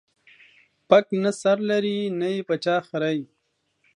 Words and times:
پک 0.89 1.05
نه 1.23 1.31
سر 1.41 1.57
لري، 1.69 1.97
نې 2.19 2.33
په 2.47 2.55
چا 2.63 2.75
خريي. 2.87 3.21